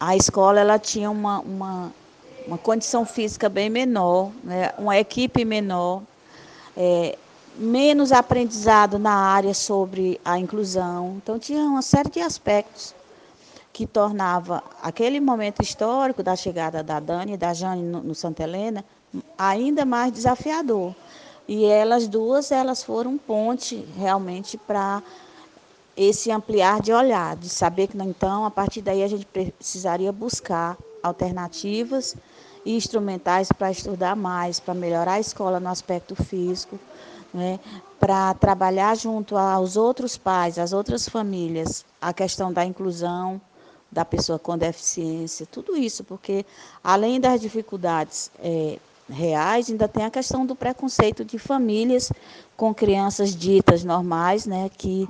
a 0.00 0.16
escola 0.16 0.58
ela 0.58 0.76
tinha 0.76 1.08
uma, 1.08 1.38
uma, 1.38 1.92
uma 2.48 2.58
condição 2.58 3.06
física 3.06 3.48
bem 3.48 3.70
menor, 3.70 4.32
né? 4.42 4.72
uma 4.76 4.98
equipe 4.98 5.44
menor, 5.44 6.02
é, 6.76 7.16
menos 7.54 8.10
aprendizado 8.10 8.98
na 8.98 9.14
área 9.14 9.54
sobre 9.54 10.20
a 10.24 10.36
inclusão. 10.36 11.20
Então, 11.22 11.38
tinha 11.38 11.62
uma 11.62 11.80
série 11.80 12.10
de 12.10 12.18
aspectos 12.18 12.92
que 13.72 13.86
tornava 13.86 14.62
aquele 14.82 15.18
momento 15.18 15.62
histórico 15.62 16.22
da 16.22 16.36
chegada 16.36 16.82
da 16.82 17.00
Dani 17.00 17.32
e 17.32 17.36
da 17.36 17.54
Jane 17.54 17.82
no, 17.82 18.02
no 18.02 18.14
Santa 18.14 18.42
Helena 18.42 18.84
ainda 19.36 19.84
mais 19.84 20.12
desafiador. 20.12 20.94
E 21.48 21.64
elas 21.64 22.06
duas, 22.06 22.52
elas 22.52 22.82
foram 22.82 23.18
ponte 23.18 23.76
realmente 23.96 24.56
para 24.56 25.02
esse 25.96 26.30
ampliar 26.30 26.80
de 26.80 26.92
olhar, 26.92 27.36
de 27.36 27.48
saber 27.48 27.88
que 27.88 27.98
então, 27.98 28.44
a 28.44 28.50
partir 28.50 28.80
daí 28.80 29.02
a 29.02 29.08
gente 29.08 29.26
precisaria 29.26 30.12
buscar 30.12 30.76
alternativas 31.02 32.16
e 32.64 32.76
instrumentais 32.76 33.50
para 33.50 33.70
estudar 33.70 34.14
mais, 34.14 34.60
para 34.60 34.72
melhorar 34.72 35.14
a 35.14 35.20
escola 35.20 35.58
no 35.58 35.68
aspecto 35.68 36.14
físico, 36.14 36.78
né, 37.34 37.58
para 37.98 38.32
trabalhar 38.34 38.96
junto 38.96 39.36
aos 39.36 39.76
outros 39.76 40.16
pais, 40.16 40.58
às 40.58 40.72
outras 40.72 41.08
famílias, 41.08 41.84
a 42.00 42.12
questão 42.12 42.52
da 42.52 42.64
inclusão 42.64 43.40
da 43.92 44.06
pessoa 44.06 44.38
com 44.38 44.56
deficiência, 44.56 45.46
tudo 45.46 45.76
isso, 45.76 46.02
porque 46.02 46.46
além 46.82 47.20
das 47.20 47.38
dificuldades 47.38 48.30
é, 48.38 48.78
reais, 49.08 49.68
ainda 49.68 49.86
tem 49.86 50.06
a 50.06 50.10
questão 50.10 50.46
do 50.46 50.56
preconceito 50.56 51.22
de 51.24 51.38
famílias 51.38 52.10
com 52.56 52.74
crianças 52.74 53.36
ditas 53.36 53.84
normais, 53.84 54.46
né, 54.46 54.70
que 54.78 55.06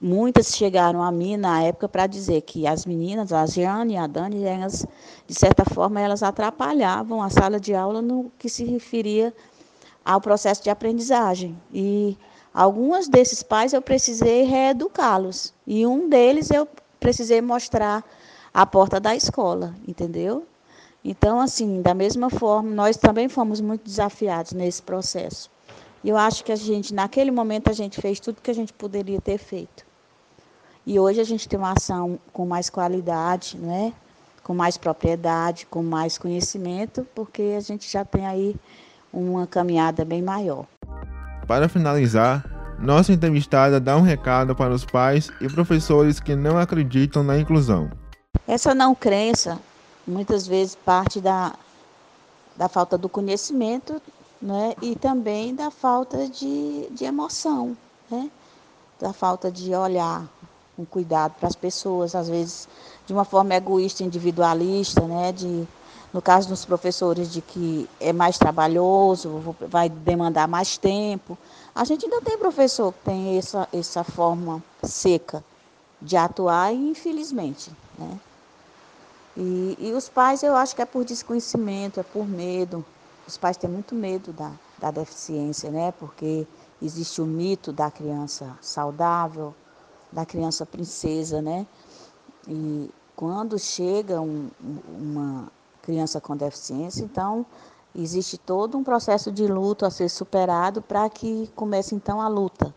muitas 0.00 0.54
chegaram 0.56 1.02
a 1.02 1.12
mim 1.12 1.36
na 1.36 1.62
época 1.62 1.88
para 1.88 2.06
dizer 2.06 2.40
que 2.40 2.66
as 2.66 2.86
meninas, 2.86 3.32
a 3.32 3.44
Jeane 3.44 3.94
e 3.94 3.96
a 3.98 4.06
Dani, 4.06 4.44
elas, 4.44 4.86
de 5.26 5.34
certa 5.34 5.64
forma, 5.64 6.00
elas 6.00 6.22
atrapalhavam 6.22 7.22
a 7.22 7.28
sala 7.28 7.60
de 7.60 7.74
aula 7.74 8.00
no 8.00 8.32
que 8.38 8.48
se 8.48 8.64
referia 8.64 9.34
ao 10.04 10.20
processo 10.20 10.62
de 10.62 10.70
aprendizagem. 10.70 11.56
E 11.72 12.16
alguns 12.54 13.08
desses 13.08 13.42
pais 13.42 13.72
eu 13.72 13.82
precisei 13.82 14.44
reeducá-los. 14.44 15.52
E 15.66 15.86
um 15.86 16.08
deles 16.08 16.50
eu 16.50 16.66
precisei 16.98 17.40
mostrar 17.40 18.04
a 18.52 18.64
porta 18.66 18.98
da 18.98 19.14
escola, 19.14 19.74
entendeu? 19.86 20.46
Então, 21.04 21.40
assim, 21.40 21.82
da 21.82 21.94
mesma 21.94 22.30
forma, 22.30 22.70
nós 22.70 22.96
também 22.96 23.28
fomos 23.28 23.60
muito 23.60 23.84
desafiados 23.84 24.52
nesse 24.52 24.82
processo. 24.82 25.50
E 26.02 26.08
eu 26.08 26.16
acho 26.16 26.44
que 26.44 26.52
a 26.52 26.56
gente, 26.56 26.92
naquele 26.92 27.30
momento, 27.30 27.70
a 27.70 27.72
gente 27.72 28.00
fez 28.00 28.18
tudo 28.18 28.40
que 28.42 28.50
a 28.50 28.54
gente 28.54 28.72
poderia 28.72 29.20
ter 29.20 29.38
feito. 29.38 29.84
E 30.84 30.98
hoje 30.98 31.20
a 31.20 31.24
gente 31.24 31.48
tem 31.48 31.58
uma 31.58 31.72
ação 31.72 32.18
com 32.32 32.46
mais 32.46 32.70
qualidade, 32.70 33.56
né? 33.56 33.92
com 34.46 34.54
mais 34.54 34.76
propriedade, 34.76 35.66
com 35.66 35.82
mais 35.82 36.16
conhecimento, 36.16 37.04
porque 37.16 37.56
a 37.56 37.60
gente 37.60 37.90
já 37.90 38.04
tem 38.04 38.24
aí 38.24 38.54
uma 39.12 39.44
caminhada 39.44 40.04
bem 40.04 40.22
maior. 40.22 40.66
Para 41.48 41.68
finalizar, 41.68 42.44
nossa 42.78 43.12
entrevistada 43.12 43.80
dá 43.80 43.96
um 43.96 44.02
recado 44.02 44.54
para 44.54 44.72
os 44.72 44.84
pais 44.84 45.30
e 45.40 45.48
professores 45.48 46.20
que 46.20 46.36
não 46.36 46.58
acreditam 46.58 47.22
na 47.22 47.38
inclusão. 47.38 47.90
Essa 48.46 48.74
não 48.74 48.94
crença 48.94 49.58
muitas 50.06 50.46
vezes 50.46 50.76
parte 50.76 51.20
da, 51.20 51.54
da 52.56 52.68
falta 52.68 52.96
do 52.96 53.08
conhecimento 53.08 54.00
né? 54.40 54.74
e 54.80 54.94
também 54.94 55.54
da 55.54 55.70
falta 55.70 56.28
de, 56.28 56.88
de 56.90 57.04
emoção, 57.04 57.76
né? 58.10 58.30
da 59.00 59.12
falta 59.12 59.50
de 59.50 59.74
olhar 59.74 60.24
com 60.76 60.84
cuidado 60.84 61.34
para 61.38 61.48
as 61.48 61.56
pessoas, 61.56 62.14
às 62.14 62.28
vezes 62.28 62.68
de 63.06 63.12
uma 63.12 63.24
forma 63.24 63.54
egoísta, 63.54 64.04
individualista, 64.04 65.00
né? 65.02 65.32
de 65.32 65.66
no 66.16 66.22
caso 66.22 66.48
dos 66.48 66.64
professores, 66.64 67.30
de 67.30 67.42
que 67.42 67.86
é 68.00 68.10
mais 68.10 68.38
trabalhoso, 68.38 69.54
vai 69.68 69.90
demandar 69.90 70.48
mais 70.48 70.78
tempo. 70.78 71.36
A 71.74 71.84
gente 71.84 72.06
ainda 72.06 72.22
tem 72.22 72.38
professor 72.38 72.90
que 72.90 73.00
tem 73.04 73.36
essa, 73.36 73.68
essa 73.70 74.02
forma 74.02 74.64
seca 74.82 75.44
de 76.00 76.16
atuar, 76.16 76.72
infelizmente. 76.72 77.70
Né? 77.98 78.18
E, 79.36 79.76
e 79.78 79.92
os 79.92 80.08
pais, 80.08 80.42
eu 80.42 80.56
acho 80.56 80.74
que 80.74 80.80
é 80.80 80.86
por 80.86 81.04
desconhecimento, 81.04 82.00
é 82.00 82.02
por 82.02 82.26
medo. 82.26 82.82
Os 83.28 83.36
pais 83.36 83.58
têm 83.58 83.68
muito 83.68 83.94
medo 83.94 84.32
da, 84.32 84.52
da 84.78 84.90
deficiência, 84.90 85.70
né? 85.70 85.92
porque 86.00 86.46
existe 86.80 87.20
o 87.20 87.26
mito 87.26 87.74
da 87.74 87.90
criança 87.90 88.56
saudável, 88.62 89.54
da 90.10 90.24
criança 90.24 90.64
princesa, 90.64 91.42
né? 91.42 91.66
E 92.48 92.88
quando 93.14 93.58
chega 93.58 94.20
um, 94.20 94.48
uma, 94.98 95.50
criança 95.86 96.20
com 96.20 96.36
deficiência. 96.36 97.04
Então, 97.04 97.46
existe 97.94 98.36
todo 98.36 98.76
um 98.76 98.82
processo 98.82 99.30
de 99.30 99.46
luto 99.46 99.86
a 99.86 99.90
ser 99.90 100.08
superado 100.08 100.82
para 100.82 101.08
que 101.08 101.48
comece 101.54 101.94
então 101.94 102.20
a 102.20 102.26
luta 102.26 102.74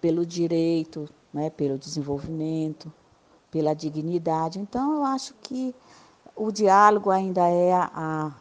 pelo 0.00 0.26
direito, 0.26 1.08
né, 1.32 1.48
pelo 1.50 1.78
desenvolvimento, 1.78 2.92
pela 3.52 3.72
dignidade. 3.72 4.58
Então, 4.58 4.96
eu 4.96 5.04
acho 5.04 5.32
que 5.40 5.72
o 6.34 6.50
diálogo 6.50 7.08
ainda 7.08 7.48
é 7.48 7.72
a, 7.72 8.34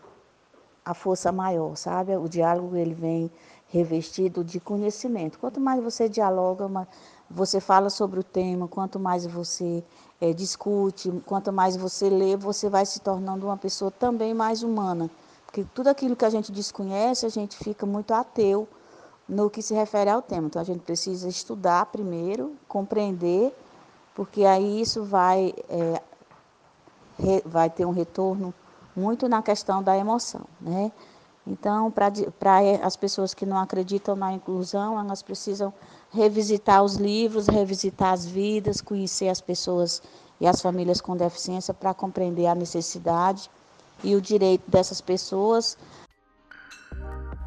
a 0.84 0.94
força 0.96 1.32
maior, 1.32 1.78
sabe? 1.78 2.18
O 2.18 2.28
diálogo 2.28 2.76
ele 2.76 2.96
vem 2.96 3.32
revestido 3.68 4.44
de 4.44 4.60
conhecimento. 4.60 5.38
Quanto 5.38 5.60
mais 5.60 5.82
você 5.84 6.10
dialoga, 6.10 6.68
você 7.30 7.60
fala 7.60 7.90
sobre 7.90 8.20
o 8.20 8.24
tema, 8.24 8.68
quanto 8.68 9.00
mais 9.00 9.26
você 9.26 9.84
é, 10.22 10.34
discute, 10.34 11.12
quanto 11.26 11.52
mais 11.52 11.76
você 11.76 12.10
lê, 12.10 12.38
você 12.38 12.70
vai 12.70 12.86
se 12.86 13.00
tornando 13.00 13.46
uma 13.48 13.58
pessoa 13.58 13.92
também 13.92 14.34
mais 14.34 14.64
humana. 14.64 15.10
Porque 15.46 15.66
tudo 15.74 15.88
aquilo 15.88 16.16
que 16.16 16.26
a 16.26 16.30
gente 16.30 16.52
desconhece, 16.52 17.26
a 17.26 17.30
gente 17.30 17.58
fica 17.58 17.86
muito 17.86 18.14
ateu 18.14 18.68
no 19.28 19.50
que 19.50 19.62
se 19.62 19.74
refere 19.74 20.10
ao 20.10 20.22
tema. 20.22 20.48
Então 20.48 20.62
a 20.62 20.66
gente 20.66 20.82
precisa 20.82 21.28
estudar 21.28 21.86
primeiro, 21.88 22.56
compreender, 22.68 23.56
porque 24.16 24.46
aí 24.46 24.82
isso 24.82 25.04
vai, 25.04 25.54
é, 25.70 26.02
re, 27.20 27.44
vai 27.46 27.70
ter 27.70 27.86
um 27.86 27.92
retorno 27.92 28.54
muito 28.96 29.28
na 29.28 29.42
questão 29.42 29.82
da 29.82 29.98
emoção. 29.98 30.42
Né? 30.62 30.92
Então, 31.46 31.92
para 31.92 32.10
as 32.82 32.96
pessoas 32.96 33.34
que 33.34 33.46
não 33.46 33.58
acreditam 33.58 34.16
na 34.16 34.32
inclusão, 34.32 34.98
elas 34.98 35.22
precisam 35.22 35.74
revisitar 36.12 36.84
os 36.84 36.96
livros, 36.96 37.48
revisitar 37.48 38.14
as 38.14 38.26
vidas, 38.26 38.80
conhecer 38.80 39.28
as 39.28 39.42
pessoas 39.42 40.02
e 40.40 40.48
as 40.48 40.62
famílias 40.62 41.02
com 41.02 41.18
deficiência 41.18 41.74
para 41.74 41.94
compreender 41.94 42.48
a 42.48 42.56
necessidade 42.56 43.50
e 44.04 44.16
o 44.16 44.22
direito 44.22 44.64
dessas 44.70 45.02
pessoas. 45.02 45.78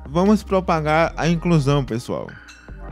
Vamos 0.09 0.43
propagar 0.43 1.13
a 1.17 1.27
inclusão, 1.29 1.85
pessoal. 1.85 2.27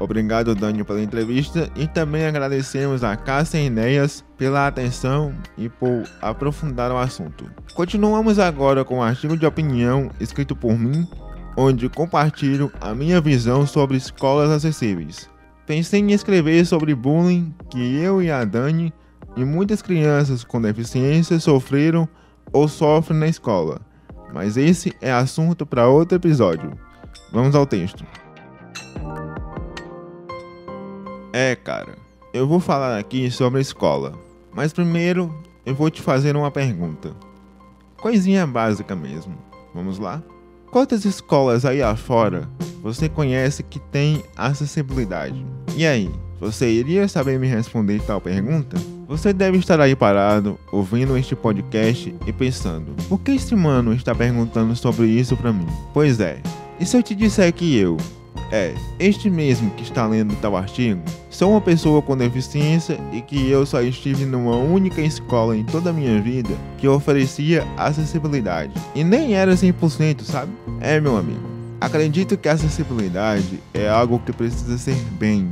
Obrigado, 0.01 0.55
Dani, 0.55 0.83
pela 0.83 1.01
entrevista 1.01 1.71
e 1.77 1.87
também 1.87 2.27
agradecemos 2.27 3.05
a 3.05 3.17
Cássia 3.17 3.59
Enéas 3.59 4.25
pela 4.37 4.67
atenção 4.67 5.35
e 5.57 5.69
por 5.69 6.03
aprofundar 6.21 6.91
o 6.91 6.99
assunto. 6.99 7.49
Continuamos 7.75 8.39
agora 8.39 8.85
com 8.85 8.97
o 8.97 8.99
um 8.99 9.03
artigo 9.03 9.37
de 9.37 9.47
opinião 9.47 10.11
escrito 10.21 10.57
por 10.57 10.77
mim, 10.77 11.07
onde 11.57 11.89
compartilho 11.89 12.73
a 12.81 12.95
minha 12.95 13.21
visão 13.21 13.67
sobre 13.67 13.97
escolas 13.97 14.51
acessíveis. 14.51 15.31
Pensei 15.67 16.01
em 16.01 16.13
escrever 16.13 16.67
sobre 16.67 16.95
bullying 16.95 17.55
que 17.71 17.97
eu 17.97 18.21
e 18.21 18.31
a 18.31 18.45
Dani 18.45 18.93
e 19.37 19.45
muitas 19.45 19.81
crianças 19.81 20.45
com 20.45 20.61
deficiência 20.61 21.39
sofreram 21.39 22.09
ou 22.53 22.69
sofrem 22.69 23.19
na 23.19 23.29
escola, 23.29 23.81
mas 24.33 24.57
esse 24.57 24.95
é 25.01 25.13
assunto 25.13 25.65
para 25.65 25.89
outro 25.89 26.17
episódio. 26.17 26.73
Vamos 27.33 27.55
ao 27.55 27.67
texto. 27.67 28.05
É, 31.37 31.57
cara, 31.57 31.99
eu 32.33 32.47
vou 32.47 32.61
falar 32.61 32.97
aqui 32.97 33.29
sobre 33.29 33.59
a 33.59 33.61
escola, 33.61 34.13
mas 34.53 34.73
primeiro 34.73 35.35
eu 35.67 35.75
vou 35.75 35.91
te 35.91 36.01
fazer 36.01 36.37
uma 36.37 36.49
pergunta. 36.49 37.11
Coisinha 37.97 38.47
básica 38.47 38.95
mesmo. 38.95 39.37
Vamos 39.75 39.99
lá? 39.99 40.23
Quantas 40.71 41.05
escolas 41.05 41.65
aí 41.65 41.83
afora 41.83 42.49
você 42.81 43.09
conhece 43.09 43.65
que 43.65 43.81
tem 43.81 44.23
acessibilidade? 44.37 45.45
E 45.77 45.85
aí, 45.85 46.09
você 46.39 46.71
iria 46.71 47.09
saber 47.09 47.37
me 47.37 47.49
responder 47.49 48.01
tal 48.03 48.21
pergunta? 48.21 48.77
Você 49.09 49.33
deve 49.33 49.59
estar 49.59 49.81
aí 49.81 49.97
parado, 49.97 50.57
ouvindo 50.71 51.19
este 51.19 51.35
podcast 51.35 52.15
e 52.29 52.33
pensando: 52.33 52.95
por 53.09 53.19
que 53.19 53.33
esse 53.33 53.57
mano 53.57 53.93
está 53.93 54.15
perguntando 54.15 54.77
sobre 54.77 55.09
isso 55.09 55.37
para 55.37 55.53
mim? 55.53 55.67
Pois 55.93 56.21
é, 56.21 56.41
e 56.79 56.87
se 56.87 56.97
eu 56.97 57.03
te 57.03 57.13
disser 57.13 57.53
que 57.53 57.77
eu, 57.77 57.97
é, 58.51 58.75
este 58.99 59.29
mesmo 59.31 59.71
que 59.71 59.83
está 59.83 60.07
lendo 60.07 60.37
tal 60.37 60.57
artigo, 60.57 61.01
sou 61.31 61.53
uma 61.53 61.61
pessoa 61.61 62.01
com 62.01 62.17
deficiência 62.17 62.99
e 63.13 63.21
que 63.21 63.51
eu 63.51 63.67
só 63.67 63.81
estive 63.83 64.25
numa 64.25 64.57
única 64.57 65.01
escola 65.01 65.57
em 65.57 65.65
toda 65.65 65.91
a 65.91 65.93
minha 65.93 66.21
vida 66.21 66.55
que 66.79 66.87
oferecia 66.87 67.67
acessibilidade. 67.77 68.73
E 68.95 69.03
nem 69.03 69.35
era 69.35 69.55
100%, 69.55 70.23
sabe? 70.23 70.53
É, 70.81 71.01
meu 71.01 71.17
amigo. 71.17 71.55
Acredito 71.81 72.37
que 72.37 72.49
a 72.49 72.53
acessibilidade 72.53 73.61
é 73.73 73.89
algo 73.89 74.19
que 74.19 74.33
precisa 74.33 74.79
ser 74.79 74.97
bem, 75.19 75.49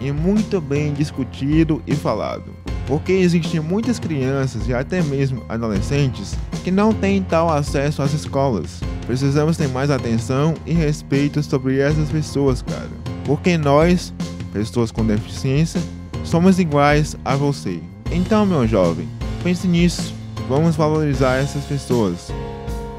e 0.00 0.12
muito 0.12 0.60
bem 0.60 0.92
discutido 0.92 1.82
e 1.86 1.94
falado. 1.94 2.54
Porque 2.86 3.12
existem 3.12 3.60
muitas 3.60 3.98
crianças 3.98 4.68
e 4.68 4.74
até 4.74 5.02
mesmo 5.02 5.42
adolescentes 5.48 6.36
que 6.66 6.70
não 6.72 6.92
têm 6.92 7.22
tal 7.22 7.48
acesso 7.48 8.02
às 8.02 8.12
escolas. 8.12 8.80
Precisamos 9.06 9.56
ter 9.56 9.68
mais 9.68 9.88
atenção 9.88 10.52
e 10.66 10.72
respeito 10.72 11.40
sobre 11.40 11.78
essas 11.78 12.08
pessoas, 12.08 12.60
cara. 12.60 12.90
Porque 13.24 13.56
nós, 13.56 14.12
pessoas 14.52 14.90
com 14.90 15.06
deficiência, 15.06 15.80
somos 16.24 16.58
iguais 16.58 17.16
a 17.24 17.36
você. 17.36 17.80
Então, 18.10 18.44
meu 18.44 18.66
jovem, 18.66 19.08
pense 19.44 19.68
nisso. 19.68 20.12
Vamos 20.48 20.74
valorizar 20.74 21.36
essas 21.36 21.64
pessoas. 21.66 22.32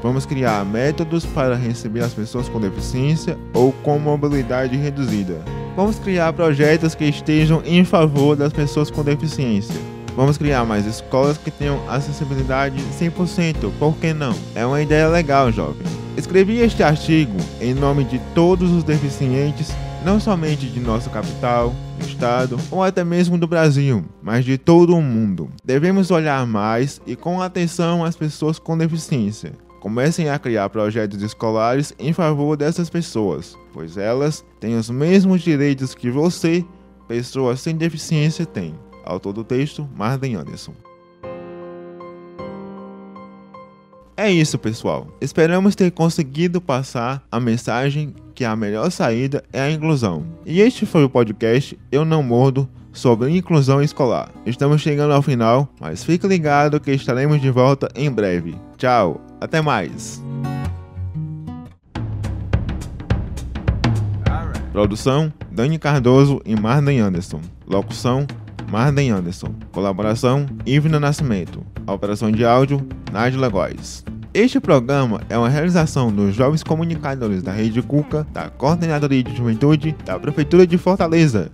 Vamos 0.02 0.24
criar 0.24 0.64
métodos 0.64 1.26
para 1.26 1.54
receber 1.54 2.00
as 2.00 2.14
pessoas 2.14 2.48
com 2.48 2.58
deficiência 2.58 3.36
ou 3.52 3.70
com 3.70 3.98
mobilidade 3.98 4.78
reduzida. 4.78 5.44
Vamos 5.76 5.98
criar 5.98 6.32
projetos 6.32 6.94
que 6.94 7.04
estejam 7.04 7.62
em 7.66 7.84
favor 7.84 8.34
das 8.34 8.50
pessoas 8.50 8.90
com 8.90 9.04
deficiência. 9.04 9.97
Vamos 10.18 10.36
criar 10.36 10.64
mais 10.64 10.84
escolas 10.84 11.38
que 11.38 11.48
tenham 11.48 11.88
acessibilidade 11.88 12.82
100%, 12.98 13.70
por 13.78 13.94
que 13.98 14.12
não? 14.12 14.34
É 14.52 14.66
uma 14.66 14.82
ideia 14.82 15.06
legal, 15.06 15.52
jovem. 15.52 15.86
Escrevi 16.16 16.58
este 16.58 16.82
artigo 16.82 17.36
em 17.60 17.72
nome 17.72 18.02
de 18.02 18.18
todos 18.34 18.72
os 18.72 18.82
deficientes, 18.82 19.70
não 20.04 20.18
somente 20.18 20.66
de 20.66 20.80
nossa 20.80 21.08
capital, 21.08 21.72
do 21.96 22.04
estado 22.04 22.58
ou 22.68 22.82
até 22.82 23.04
mesmo 23.04 23.38
do 23.38 23.46
Brasil, 23.46 24.04
mas 24.20 24.44
de 24.44 24.58
todo 24.58 24.96
o 24.96 25.00
mundo. 25.00 25.52
Devemos 25.64 26.10
olhar 26.10 26.44
mais 26.44 27.00
e 27.06 27.14
com 27.14 27.40
atenção 27.40 28.04
às 28.04 28.16
pessoas 28.16 28.58
com 28.58 28.76
deficiência. 28.76 29.52
Comecem 29.78 30.30
a 30.30 30.36
criar 30.36 30.68
projetos 30.68 31.22
escolares 31.22 31.94
em 31.96 32.12
favor 32.12 32.56
dessas 32.56 32.90
pessoas, 32.90 33.56
pois 33.72 33.96
elas 33.96 34.44
têm 34.58 34.76
os 34.76 34.90
mesmos 34.90 35.42
direitos 35.42 35.94
que 35.94 36.10
você, 36.10 36.64
pessoa 37.06 37.54
sem 37.54 37.76
deficiência, 37.76 38.44
tem. 38.44 38.74
Autor 39.08 39.32
do 39.32 39.42
texto, 39.42 39.88
Marden 39.96 40.34
Anderson. 40.34 40.74
É 44.14 44.30
isso, 44.30 44.58
pessoal. 44.58 45.06
Esperamos 45.18 45.74
ter 45.74 45.90
conseguido 45.92 46.60
passar 46.60 47.22
a 47.30 47.40
mensagem 47.40 48.14
que 48.34 48.44
a 48.44 48.54
melhor 48.54 48.90
saída 48.90 49.42
é 49.50 49.62
a 49.62 49.70
inclusão. 49.70 50.26
E 50.44 50.60
este 50.60 50.84
foi 50.84 51.04
o 51.04 51.08
podcast 51.08 51.78
Eu 51.90 52.04
Não 52.04 52.22
Mordo 52.22 52.68
sobre 52.92 53.30
inclusão 53.30 53.80
escolar. 53.82 54.30
Estamos 54.44 54.82
chegando 54.82 55.14
ao 55.14 55.22
final, 55.22 55.68
mas 55.80 56.04
fique 56.04 56.26
ligado 56.26 56.78
que 56.78 56.90
estaremos 56.90 57.40
de 57.40 57.50
volta 57.50 57.88
em 57.94 58.10
breve. 58.10 58.56
Tchau, 58.76 59.20
até 59.40 59.62
mais. 59.62 60.22
Produção: 64.72 65.32
Dani 65.50 65.78
Cardoso 65.78 66.42
e 66.44 66.54
Marden 66.54 67.00
Anderson. 67.00 67.40
Locução: 67.66 68.26
Marden 68.70 69.10
Anderson. 69.10 69.54
Colaboração: 69.72 70.46
Ivna 70.66 71.00
Nascimento. 71.00 71.64
Operação 71.86 72.30
de 72.30 72.44
áudio: 72.44 72.86
Nádia 73.12 73.48
Góes. 73.48 74.04
Este 74.34 74.60
programa 74.60 75.22
é 75.28 75.38
uma 75.38 75.48
realização 75.48 76.12
dos 76.12 76.34
jovens 76.34 76.62
comunicadores 76.62 77.42
da 77.42 77.50
Rede 77.50 77.80
Cuca, 77.80 78.26
da 78.32 78.48
Coordenadoria 78.48 79.22
de 79.22 79.34
Juventude 79.34 79.96
da 80.04 80.18
Prefeitura 80.18 80.66
de 80.66 80.76
Fortaleza, 80.76 81.50